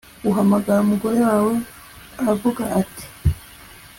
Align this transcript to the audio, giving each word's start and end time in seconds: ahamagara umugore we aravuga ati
ahamagara 0.29 0.83
umugore 0.85 1.19
we 1.47 1.55
aravuga 2.19 2.61
ati 2.81 3.05